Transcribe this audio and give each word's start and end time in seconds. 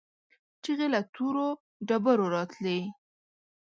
چيغې 0.63 0.87
له 0.93 1.01
تورو 1.13 1.47
ډبرو 1.87 2.25
راتلې. 2.35 2.79